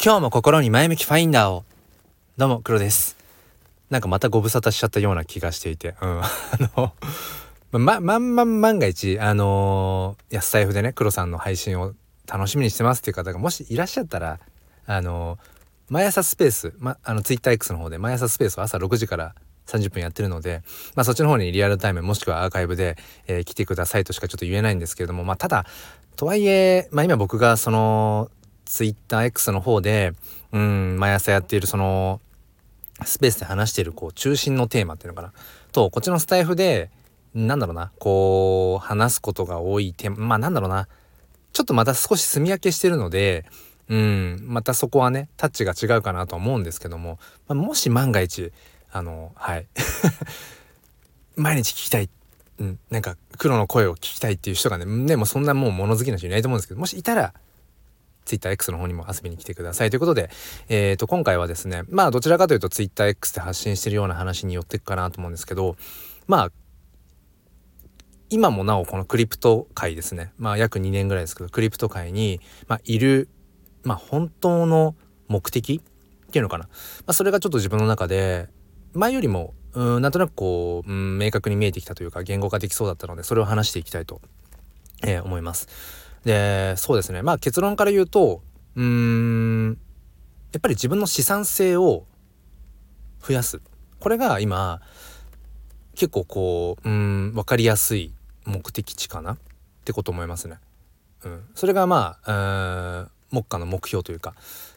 [0.00, 1.64] 今日も心に前向きファインダーを。
[2.36, 3.16] どうも黒です。
[3.90, 5.96] なんかまたご無沙汰しちゃったような気がしていて。
[6.00, 6.20] うん。
[6.22, 6.24] あ
[6.76, 6.92] の
[7.72, 11.94] ままんまん万が一あのー、安財布でね黒さんの配信を
[12.28, 14.38] 楽しみにしてますっていう方がもしいらっしゃったら
[14.86, 15.38] あのー、
[15.88, 19.34] 毎朝スペース、ま、あの TwitterX の方で毎朝スペースを朝6時から
[19.66, 20.62] 30分やってるので、
[20.94, 25.66] まあ、そっちの方にリアルタイムもしくはアーカイブで、えー、来てくださいとしかちょっと言えないんですけれども、まあ、ただ
[26.14, 28.30] とはいえ、まあ、今僕がその
[28.68, 30.12] TwitterX の方で、
[30.52, 32.20] うん、毎朝やっているその
[33.04, 35.32] スペースで話しているこう中心のテーマっていうのかな。
[35.72, 36.90] とこっちのスタイフで
[37.34, 40.88] なんだろうなこう話すことが多いテーマまあなんだろうな。
[41.52, 43.46] ちょっとまた少し住み分けしてるので
[43.88, 48.52] うんまたそこはねタッチが違うかなと思うんですけども、まあ、もし万が一
[48.92, 49.66] あのはい。
[51.36, 52.10] 毎日聞きたい、
[52.58, 57.32] うん、なんか黒の声を聞きたいっていう人がねでもそんなもう物好きな人いないと思うんですけどもしいたら
[58.28, 59.90] TwitterX の方にも遊びに来てください。
[59.90, 60.30] ということで、
[60.68, 65.76] えー、と今回はですねまあどちらかというと TwitterX で発信してるような話に寄っていくかなと思うんですけど
[66.26, 66.52] まあ
[68.30, 70.32] 今もなおこのクリプト界ですね。
[70.36, 73.28] まあ約2年ぐらいですけどクリプト界に、まあ、いる、
[73.84, 74.94] まあ、本当の
[75.28, 76.70] 目的っていうのかな、ま
[77.08, 78.48] あ、それがちょっと自分の中で
[78.92, 84.20] 前よりもうんなんとなくこう、うん、明確に見えてきたというか言語化できそうだったのでそれを話していきたいと、
[85.02, 85.68] えー、思います。
[86.24, 87.22] でそうですね。
[87.22, 88.42] まあ結論から言うと
[88.74, 89.78] うーん
[90.52, 92.06] やっぱり自分の資産性を
[93.22, 93.60] 増やす。
[94.00, 94.80] これが今
[95.94, 99.32] 結構こううん分かりやすい目的地かな？
[99.32, 99.38] っ
[99.84, 100.58] てこと思いますね。
[101.24, 104.34] うん、それがまあ目下の目標というか。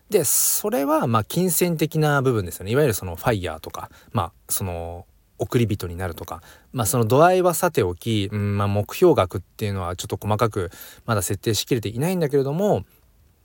[0.10, 2.72] でそれはまあ金銭的な部分ですよね。
[2.72, 5.06] いわゆるそのファイヤーとかまあその
[5.42, 6.42] 送り人になるとか。
[6.72, 10.72] まあその度合いはさておき、うんまあ、目標額っていうのはちょっと細かく
[11.06, 12.86] まだ設定しきれていないんだけれども、ま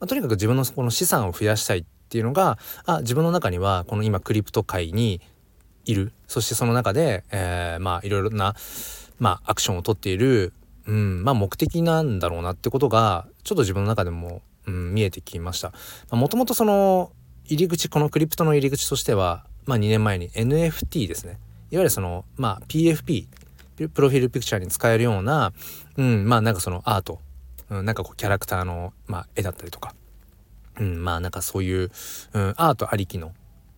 [0.01, 5.21] あ、とにかく自分のこの資産を増やしたいっていうのがあ自分の中にはこの今クリプト界に
[5.85, 6.13] いる。
[6.27, 8.55] そしてその中で、えー、まあいろいろな、
[9.19, 10.53] まあ、アクションをとっている、
[10.87, 15.73] うんまあ、目的なんだろうなってことがちょっと自分の中でもうん、見えてきました。
[16.11, 17.13] もともとその
[17.45, 21.39] 入り口このクリプトの入り口としては、まあ、2年前に NFT ですね。
[21.71, 23.27] いわゆるその、まあ、PFP
[23.93, 25.53] プロフィールピクチャーに使えるような、
[25.97, 27.21] うん、まあなんかそのアート、
[27.69, 29.95] うん、なんかこうキャラクターの、まあ、絵だったりとか、
[30.81, 31.91] うん、まあなんかそういう、
[32.33, 33.33] うん、アートありきの、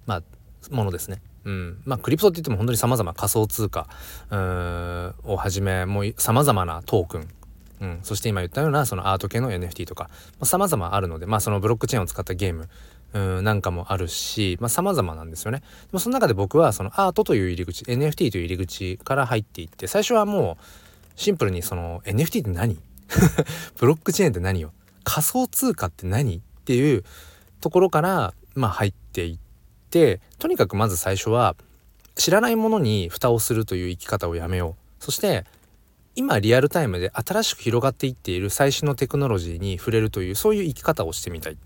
[0.06, 0.22] まあ、
[0.70, 1.20] ものですね。
[1.44, 3.88] うん、まあクリプトって言っても本当に様々仮想通貨
[4.30, 7.28] をはじめもう様々なトークン。
[7.80, 10.10] うん、そして今言ったようなそのアート系の NFT とか
[10.42, 12.68] さまざ、まあ、るので、まあ、そのブロックチェーンを使ったゲーム
[13.14, 15.60] うんなんかもあるしさまざ、まなんですよね。
[15.60, 20.64] でもその中で僕はそのアートという入り口 NFT という入り口から入っていって最初はもう
[21.16, 22.78] シンプルにその NFT って何？
[23.78, 24.72] ブロックチェーンって何よ？
[25.04, 26.36] 仮想通貨って何？
[26.36, 27.04] っていう
[27.60, 29.38] ところからまあ入っていっ
[29.90, 31.56] てとにかくまず最初は
[32.14, 35.44] 知らないものに蓋をするという生き方をやめようそして
[36.14, 41.56] 今リアルタイムで新しく広がっていっている最新のテクノロジーに触れるというそういう生き方をしてみたい。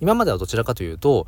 [0.00, 1.26] 今まではどちらかというと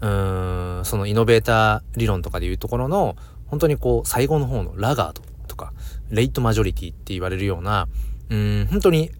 [0.00, 3.16] うーんそのイノベーター理論とかでいうところの
[3.46, 5.72] 本当にこう最後の方のラガードとか
[6.10, 7.88] レイトマジョリティって言われるような
[8.28, 9.10] うん本当に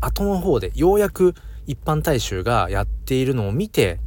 [0.00, 1.34] 後の方でようやく
[1.66, 3.98] 一般大衆がやっているのを見て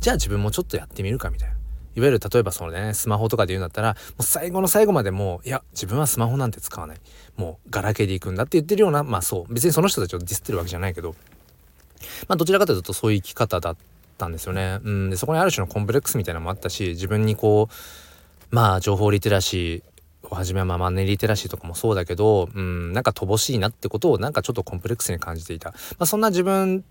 [0.00, 1.58] じゃあ自分もちょっとやってみるかみたいな。
[1.96, 6.98] いわゆる例えばそのねスマホとかで言うんだったらもう最後の最後までもういや自分はスマホなんて使わない。
[7.36, 11.16] もうガラケーで行くんだって言ってるようなまあそう別にその人たちをディスってるわけじゃないけど
[12.28, 13.76] まあどちらかというとそういう生き方だっ
[14.16, 14.80] たんですよね。
[14.82, 15.10] うん。
[15.10, 22.92] でそこにある種のコンプレックスみたいなのもあったし自分にこうまあ情報リテラシーをはじめはまマネーリテラシーとかもそうだけどうん。
[22.92, 26.84] なんか乏しいなってことをなんかちょっとコンプレックスに感じていた、まあ、そんな自分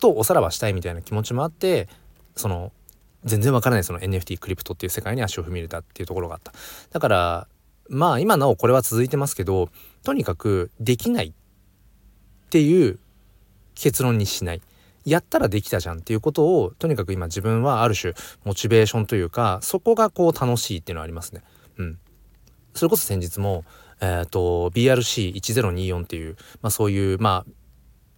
[0.00, 1.88] とおさらばしたいみたいな気持ちもあって
[2.36, 2.72] その
[3.24, 6.52] 全然わからないその NFT クリプトっていう世界に足を踏み入れたっていうところがあった。
[6.90, 7.46] だから
[7.88, 9.70] まあ今なおこれは続いてますけど
[10.02, 11.32] とにかくできないっ
[12.50, 12.98] ていう
[13.74, 14.62] 結論にしない
[15.04, 21.42] やったらできたじゃんっていうことをとにかく今自分はある種モチベーションというかそこがこう楽しいっていうのはありますね。
[21.76, 21.98] うん、
[22.74, 23.64] それこそ先日も、
[24.00, 27.52] えーと、BRC1024 っていう、まあ、そういうまあ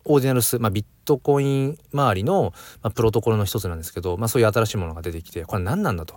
[0.04, 6.14] オーディナルス、まあ、ビットコイン周りの、まあ、プロトコルの一つなんですけど、まあ、そういう新しいものが出てきてこれ何なんだと。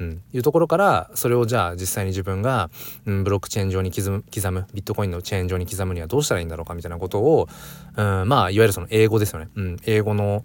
[0.00, 2.70] うん、いうところからそれをじゃあ実際に自分が、
[3.06, 7.48] うん、ブロックチェーン上に刻む刻むビットコインのチェーン上に刻むにはどうしたらいいんだろうかみたいなことを、
[7.96, 10.44] うん、まあいわゆるその英語ですよね、うん、英語の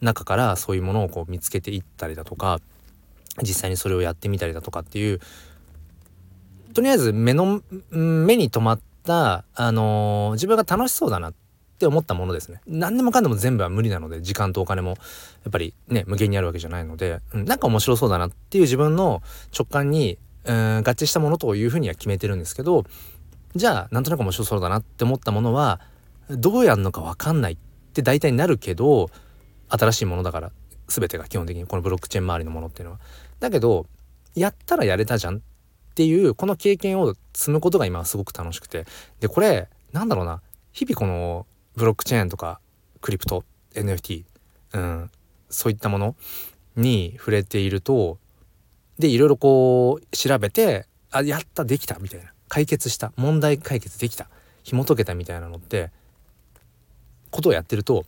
[0.00, 2.60] 中からそういうものをこう見つけていったりだとか
[3.40, 5.20] 実際にそれをやってみたりだとかっていう
[6.74, 11.34] とりあえず目の目に留まった、あのー、自分が楽しそうだなっ
[11.82, 14.94] って思ったものですね何でもかんでも全部は無理なので時間とお金もや
[15.48, 19.20] っぱりね無限にあるわけじゃないので、うん、なんか面白そうだなっていう自分の
[19.52, 22.84] 直感にうん合致したものというふうには決めてるんですけど
[23.56, 25.80] じゃあなんとなく面白そうだなって思ったものは
[26.30, 27.56] どうやるのか分かんないっ
[27.92, 29.10] て大体なるけど
[29.68, 30.52] 新しいものだから
[30.86, 33.00] 全てが基本的にこのブロックチェーン周りのものっていうのは。
[33.40, 33.86] だけど
[34.36, 35.40] やったらやれたじゃんっ
[35.96, 38.86] ていうこの経験を積むことが今すごく楽しくて
[39.18, 40.40] でこれなんだろうな
[40.72, 41.46] 日々この
[41.76, 42.60] ブロックチェーンとか
[43.00, 44.24] クリプト NFT、
[44.74, 45.10] うん、
[45.48, 46.16] そういったもの
[46.76, 48.18] に触れていると
[48.98, 54.28] でいろいろこう調べてあやったできたみたいな解決した問題解決できた
[54.62, 55.90] 紐解けたみたいなのって
[57.30, 58.04] ことをやってると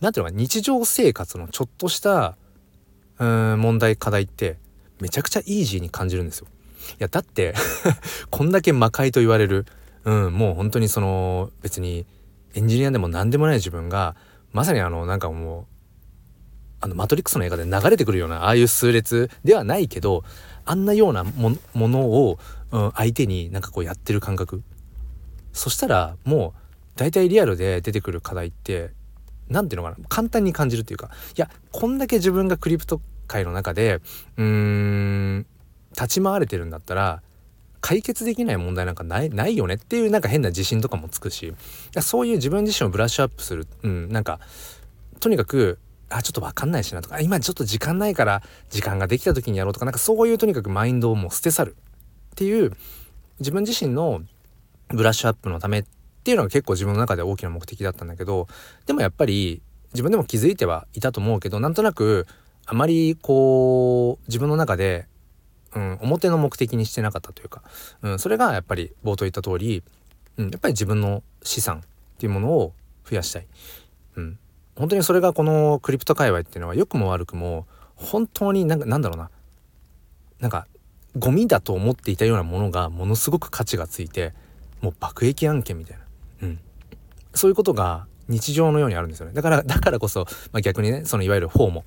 [0.00, 2.36] 何ていうのか日常生活のちょっとした
[3.18, 4.58] うん問題課題って
[5.00, 6.46] めちゃくちゃイージーに感じるんですよ。
[6.92, 7.54] いやだって
[8.30, 9.66] こんだけ魔界と言われる、
[10.04, 12.06] うん、もう本当にその別に
[12.56, 14.16] エンジニアでも何でもない自分が
[14.52, 15.64] まさにあのなんかもう
[16.80, 20.24] あのマトリックスの映画で流れてくるようなああいう数列ではないけど
[20.64, 22.38] あんなようなものを、
[22.72, 24.62] うん、相手になんかこうやってる感覚。
[25.52, 26.60] そしたらもう
[26.96, 28.90] 大体リアルで出てくる課題って
[29.48, 34.00] 何ていうのかな簡単に感じるっていうかいやこんだけ自分がクリプト界の中で
[34.36, 35.46] うーん
[35.90, 37.22] 立ち回れてるんだったら
[37.86, 41.54] 解決できない問題なんかないないよねっていうなんか変な自信とかもつくし
[42.00, 44.40] そういう自分自身をブラッシュアップする、うん、なんか
[45.20, 45.78] とにかく
[46.08, 51.76] あちょっと分かんないしなとか今ちょっと時間ないから時間ができた時にやろうとかなんかそういうとにかくマインドをもう捨て去る
[52.32, 52.72] っていう
[53.38, 54.20] 自分自身の
[54.88, 55.84] ブラッシュアップのためっ
[56.24, 58.48] ていうのが結構自分の中で大きな目的だったんだけど
[58.86, 59.62] でもやっぱり
[59.92, 62.26] 自分でも気づいてはいたと思うけどなんとなく
[62.66, 65.06] あまりこう自分の中で、
[65.76, 67.62] うん、表の目的にしてなかったというか、
[68.00, 69.82] うん、それがやっぱり冒頭言った通り、
[70.38, 71.82] うん、やっぱり自分の資産っ
[72.18, 72.72] ていうものを
[73.08, 73.46] 増やしたい。
[74.16, 74.38] うん、
[74.74, 79.30] 本当にそれがこのクリプト界隈っていうのは良くも悪くも本当になんかなんだろうな
[80.40, 80.66] なんか
[81.18, 84.32] ゴミだと思っていたようなものがものすごく価値がついて
[84.80, 86.02] もう爆撃案件みたいな。
[86.42, 86.60] うん、
[87.34, 89.34] そういうことが日常のようにあるんですよね。
[89.34, 91.84] だからだからこそ、まあ、逆にねそのいわゆるフォーモ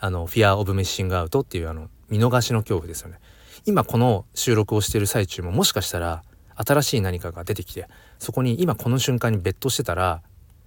[0.00, 3.18] あのフィア・オブ・メッシング・アウトっていうあの見逃しの恐怖ですよね
[3.64, 6.22] 今この収録をしている最中ももしかしたら
[6.54, 7.88] 新しい何かが出てきて
[8.18, 10.22] そこに今この瞬間にベットしてたら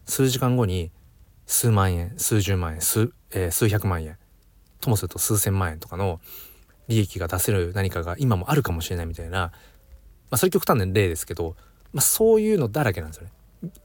[0.05, 0.91] 数時間後に
[1.45, 4.17] 数万円数十万円数,、えー、数百万円
[4.81, 6.19] ともすると数千万円とかの
[6.87, 9.51] 利益が出せる何かが今もあるかもしれないみたいな、ま
[10.31, 11.55] あ、それ極端な例ですけど
[11.95, 13.31] まあ、そういうのだらけなんですよね。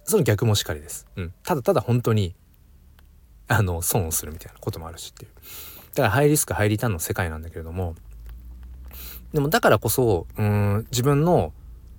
[0.03, 1.07] その逆もしかりです。
[1.15, 1.33] うん。
[1.45, 2.35] ただただ本当に、
[3.47, 5.31] あの、損をするみたいなこともあるしっていう。
[5.95, 7.95] だからハイリスク、ハイリターンの世界なんだけれども、
[9.33, 11.53] でもだからこそ、うん、自分の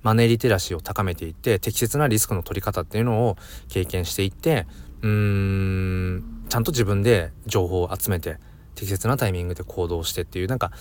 [0.04, 3.38] マネーリテラシーを高めていって適切なリスクの取り方っていうのを
[3.70, 4.66] 経験していって
[5.02, 8.38] うーんちゃんと自分で情報を集めて
[8.76, 10.72] 適切なタイミングで行動してっていうなんか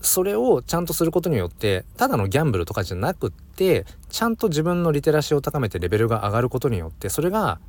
[0.00, 7.60] それをちゃんとすることによってただのギャンブルとかじゃなくってちゃんと自分のリテラシーを高めてレベルが上がることによってそれが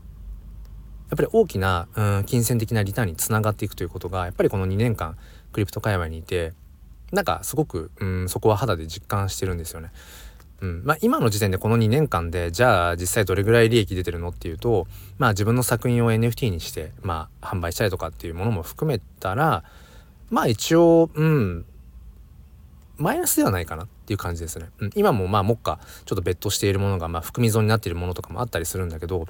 [1.11, 5.17] やっぱり大きな、うん、金銭的なリターンにつながっていくということがやっぱりこの2年間
[5.51, 6.53] クリプト界隈にいて
[7.11, 9.91] なんかすごく、うん、そこは肌で実感してるんですよね。
[10.61, 14.85] うんまあ、今の時点でこの2年間でじゃあ実際どれぐらい利益出てるのっていうと
[15.17, 19.63] まあ自分の作品を NFT にして、まあ、販売したりとかっていうものも含めたら
[20.29, 21.65] まあ一応うん
[22.97, 24.69] マイナスではないかなっていう感じですね。
[24.77, 29.25] うん、今もまあ目下ちょっと別途しているものがまあ含み損になっているものとかもあったりするんだけど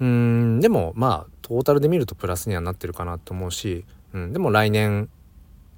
[0.00, 5.08] うんでもまあトータルで見るとプラスにはなってるかなと思うし、うん、でも来年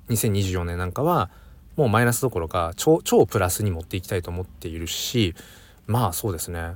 [0.08, 1.30] 2024年なんかは
[1.76, 5.34] もうマイナスどころか超超プラスに持っていきたいと思っているし
[5.86, 6.74] まあそうですね。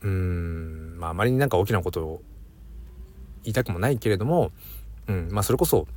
[0.00, 2.22] うんまああまりになんか大きなことを
[3.42, 4.52] 言いたくもないけれども、
[5.08, 5.88] うん、まあそれこそ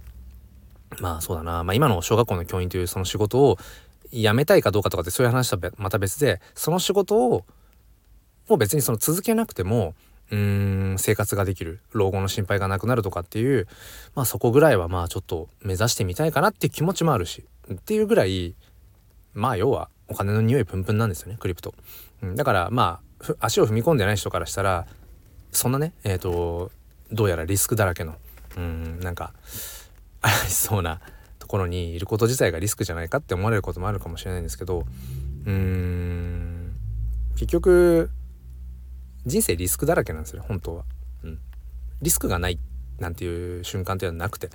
[1.00, 3.58] まあそうだな、まあ、今の小学校の教員というその仕事を
[4.12, 7.46] 辞めたいかどうかとかってそういう話とはまた別でその仕事を
[8.50, 9.94] もう別にその続けなくても
[10.32, 13.68] うーん生活ができる老後の心配がなくなるとかっていう
[14.16, 18.56] まあそこぐらいはまあちょっと目指してみたいかなっていう気持ちもあるしっていうぐらい
[19.34, 21.74] まあ要はお金の匂いプンプンなんですよねクリプト、
[22.24, 24.88] うん、だからまあ足を踏み込んでない人からしたら
[25.52, 26.72] そんなねえっ、ー、と
[27.12, 28.16] どうやらリスクだらけの
[28.58, 29.34] うんなんか
[30.22, 31.02] 怪しそうな
[31.40, 34.86] ところにいること自体がリスクじゃないかって思われることもあるかもしれないんですけど
[35.46, 36.74] うーん
[37.34, 38.10] 結局
[39.26, 40.84] 人生リスクだらけなんですよ本当は、
[41.24, 41.40] うん。
[42.02, 42.60] リスクがない
[43.00, 44.50] なんていう瞬間っていうのはなくて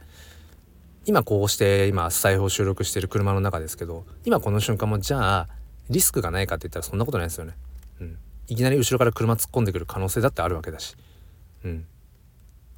[1.04, 5.48] 今こうして今財布を収録してる車の中ですけど今この瞬間もじゃあ
[5.88, 7.54] リスクがないかって言ったらそんなことないですよね。
[8.00, 8.18] うん、
[8.48, 10.96] いきなり後ろから車突っ込んでくる可能性だってあるわけだし、
[11.64, 11.86] ううん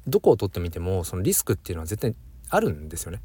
[0.07, 2.15] どこを取ってみてもそのリスクっていうのは絶対
[2.49, 3.21] あるんですよね。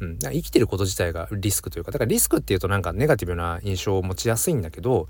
[0.00, 5.08] うん、生きてること自体がリスクというかだからリスクっていうとなんかネガティブな印象を持ちやすいんだけど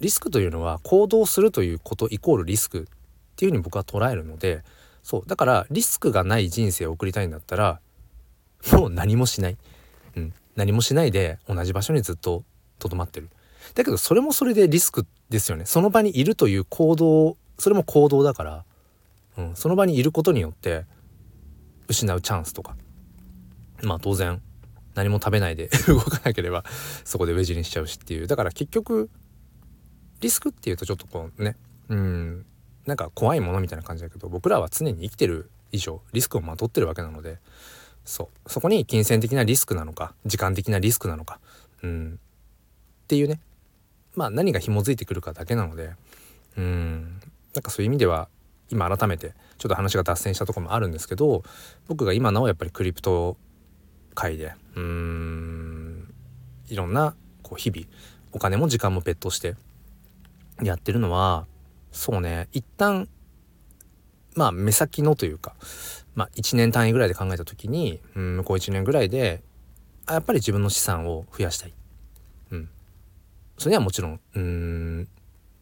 [0.00, 2.84] リスクというのは行動するということイコールリスクっ
[3.36, 4.62] ていうふうに僕は捉えるので
[5.02, 7.80] そうだからリスクがない人生を送りたいんだったら
[8.72, 9.56] もう何もしない、
[10.16, 12.44] うん、何もしないで同じ場所にずっと
[12.78, 13.28] とどまってる。
[13.74, 15.66] だけどそれもそれでリスクですよね。
[15.66, 18.64] その場にいるという行動それも行動だから、
[19.36, 20.84] うん、その場にいることによって
[21.88, 22.76] 失うチャンスとか。
[23.82, 24.42] まあ当然
[24.94, 26.64] 何も食べないで 動かなければ
[27.04, 28.26] そこでウェジにしちゃうしっていう。
[28.26, 29.10] だから結局
[30.20, 31.56] リスクっていうとちょっとこうね
[31.88, 32.46] うん
[32.86, 37.38] なんか怖いものみたいな感じだけど僕らは常に生きてる以上リスクをまとってるわけなので
[38.04, 41.40] そうそこに金銭的なリスクなのか時間的なリスクなのか
[41.82, 42.18] うん
[43.04, 43.40] っていうね
[44.14, 45.92] まあ何が紐づいてくるかだけなので
[46.56, 47.20] うん
[47.54, 48.28] なんかそういう意味では
[48.70, 51.42] 今改めてちょっと話が脱線したとこもあるんですけど
[51.86, 53.36] 僕が今なおやっぱりクリプト
[54.14, 56.14] 界でうーん
[56.68, 57.86] いろんなこう日々
[58.32, 59.54] お金も時間も別途して
[60.62, 61.46] やってるのは
[61.92, 63.08] そうね一旦
[64.34, 65.54] まあ目先のというか
[66.14, 69.42] まあ1年単位ぐらいで考えた時にうん向こう1年ぐらいで
[70.08, 71.74] やっぱり自分の資産を増やしたい。
[72.50, 72.68] うん、
[73.58, 75.08] それにはもちろんうん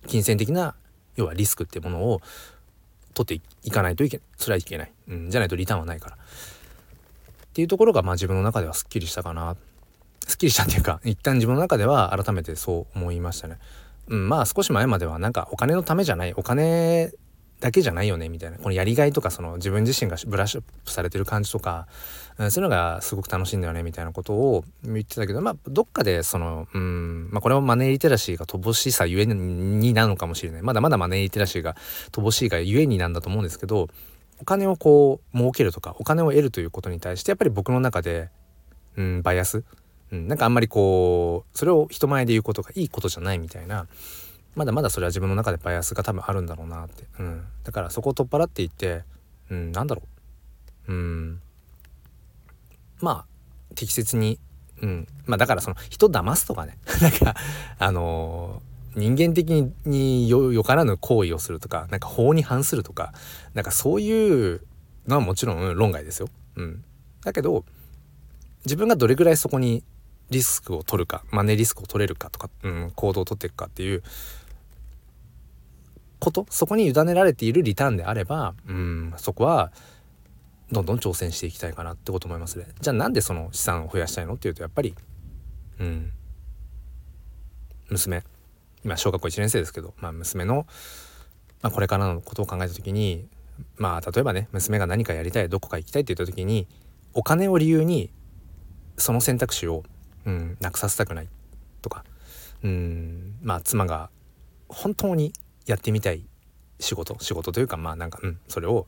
[0.06, 0.74] 金銭的な
[1.16, 2.20] 要はリスクってものを
[3.14, 6.18] 取っていかないといけないそれはいけない、うん、じゃないとリターンはないからっ
[7.54, 9.56] ていうところがまあ自分の中ではすっきりしたかな
[10.26, 13.58] すっきりしたっていうか一旦自分の中では改めてそう思いましたね。
[14.08, 17.12] うん、まあ少し前まではなんかお金のためじゃないお金
[17.60, 18.58] だけじゃないよねみたいな。
[18.58, 21.86] このやりがいとかその自分自身がブラッシュアップされてる感じとか、
[22.38, 30.62] うん、そういうのがすごく楽しいんだよねみたいなことを言ってたけどまあどっかでそのうんまあこれはマネーリテラシーが乏しさゆえになのかもしれない。
[30.62, 31.75] まだまだマネーリテラシーが
[32.12, 33.88] 乏しいがゆえになんだと思うんですけど
[34.38, 38.28] お金をこう儲けるとかお金を得るということに対してやっぱり僕の中で
[38.96, 39.64] うんバイアス、
[40.12, 43.86] うん、なんかあんまりこうそれを人前で言うことがいいことじゃないみたいな
[44.56, 49.04] まだまだそれは自分の中でバイアスが多分あるんだろうなって、うん、だからそこを取っ払っていって、
[49.50, 50.02] うん、なんだろ
[50.88, 50.92] う。
[50.92, 51.40] うん。
[53.00, 54.38] まあ適切に、
[54.80, 56.78] うん、まあだからその人騙すとかね。
[57.02, 57.36] なんか
[57.78, 63.12] あのー、人間的によからぬ行為をするとかなんか法に反するとか
[63.52, 64.62] なんかそういう
[65.06, 66.28] のはもちろん論外ですよ。
[66.56, 66.82] うん、
[67.22, 67.66] だけど
[68.64, 69.84] 自分がどれぐらいそこに
[70.30, 74.02] リスクを取るかマネーリスクを取れるかとか、うん、行動を取っていくかっていう
[76.18, 79.71] ことそこに委ねられているリターンであればうんそこは
[80.73, 82.66] どんどん挑戦していきたいかなってこと思いますね。
[82.80, 84.95] じゃあなんでその資産を増やしたいのっていうとやっぱり
[85.78, 86.12] うん
[87.88, 88.25] 娘
[88.85, 90.66] 今小学校1年生ですけど、まあ、娘の、
[91.62, 93.28] まあ、これからのことを考えた時に
[93.76, 96.66] まあ例えばね娘が何かやりたいどこか行きたいって言った時に
[97.14, 98.11] お金を理由に
[98.99, 99.83] その選択肢を、
[100.26, 101.28] うん、なくさせたくない
[101.83, 102.04] とか
[102.62, 104.11] うんまあ妻が
[104.68, 105.33] 本当に
[105.66, 106.23] やってみたい
[106.80, 108.87] 仕事仕事というかまあなんかうんそれを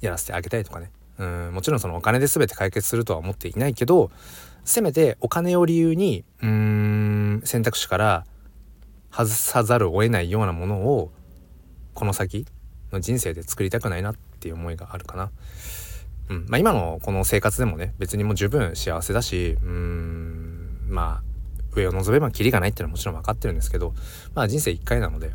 [0.00, 4.10] やらせてあげたいとかねうんもちろんそのお金で全て解決するとは思っていないけど
[4.64, 8.26] せめてお金を理由にうん選択肢から
[9.10, 11.10] 外さざるを得ないようなものを
[11.94, 12.46] この先
[12.90, 15.30] の人生で作りたくないなっていう思いがあるかな。
[16.28, 21.32] うんまあ、今のこの生活でもね別にもう十分幸せだしうんまあ
[21.74, 23.94] 上を望めばキリがないっていうのはもちろん分かってるんですけど
[24.34, 25.32] まあ人生一回なので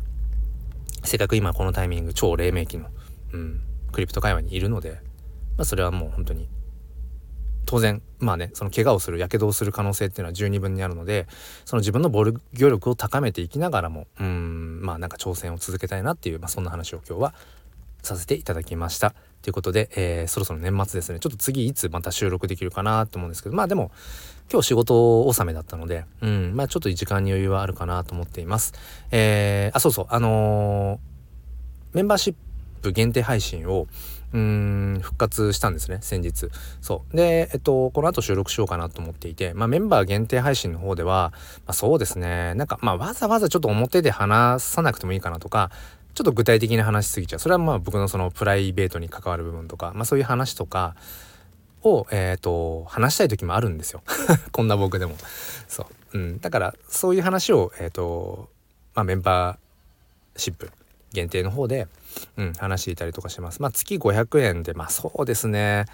[1.04, 2.88] せっかく今このタイミング超黎明期の、
[3.32, 3.60] うん、
[3.92, 5.00] クリプト会話にいるので、
[5.56, 6.48] まあ、それはもう本当に
[7.66, 11.26] 当然まあねその怪我をするやけどをする可能性っていうのは十二分にあるので
[11.64, 17.34] その自分の防御力を高めていきながらもうんまあなんか挑戦を続けたいなっていう、まあ、そんな話を今日は
[18.02, 19.14] させていただきました。
[19.42, 23.90] ということで、えー、そろそろ年末ですねちょっと次いつまた収録できるかなと思うんですけどまあでも
[24.50, 28.72] 今日仕事納めだったので、うん、まあちょっと時間に余裕はあるかなと思っています。
[29.10, 32.34] えー、あ、そうそう、あのー、メンバーシッ
[32.80, 33.88] プ限定配信を、
[34.32, 36.48] うん、復活したんですね、先日。
[36.80, 37.16] そう。
[37.16, 41.32] で、えっと、この後収録しようかなと思っていて、まあメンバー限定配信の方では、
[41.66, 45.70] まあそうですね、なんか、まあわざわざちょっと表で話さなくてもいいかなとか、
[46.18, 47.38] ちょっと具体的な話しすぎちゃう。
[47.38, 50.96] それはまあ僕のそのプライベートに関わる部分とか、まあそういう話とか、
[51.84, 54.02] を、えーと、話したい時もあるんですよ。
[54.50, 55.14] こんな僕でも。
[55.68, 58.50] そう、うん、だからそういう話を、えーと
[58.96, 60.72] まあ、メンバーシップ
[61.12, 61.86] 限定の方で、
[62.36, 63.62] うん、話していたりとかします。
[63.62, 65.84] まあ月500円でまあそうですね。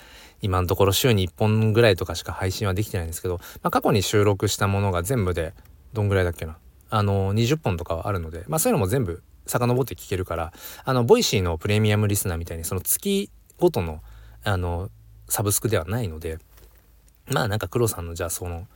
[0.40, 5.52] 今のところ週に1本ぐらいとかしか配信はできてないんですけど、まあ、過去に収録したものが全部で
[5.92, 6.56] どんぐらいだっけな。
[6.88, 10.52] あの20本とかはあるのでまあそういうのも全部遡って聞けるから
[10.84, 14.00] あの Voicy のプレミアムリスナーみたいにその月ごとの
[14.42, 14.90] あの
[15.28, 16.38] サブスクではないので
[17.30, 18.66] まあなんか黒さんのじゃあその、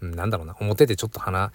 [0.00, 1.52] うん、なんだろうな表でちょっと話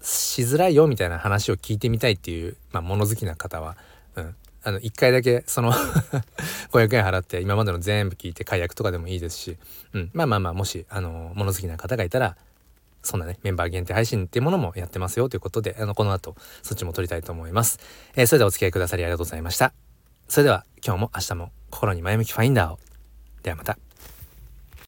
[0.00, 3.76] しづらいよみたいな話を聞いてみたいっていう、まあ、物好きな方は、
[4.16, 5.72] うん、あの1回だけその
[6.72, 9.56] 500円払って今までの全部聞いて解約とかでもいいですし、
[9.92, 12.36] うん、まあまあまあもしあの物好きな方がいたら
[13.04, 17.78] そんなね、メンバー限定配信っていうものもやってますよということで、あの、この後、そっちも撮りたいと思います。
[18.16, 19.72] えー、それではお付き合いくださりありがとうございました。
[20.28, 22.78] それでは、今日も明日も心に前向きファインダーを。
[23.42, 23.83] ではまた。